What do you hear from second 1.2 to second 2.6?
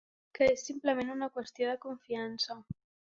qüestió de confiança.